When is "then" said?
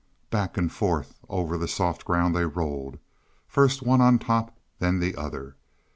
4.79-4.99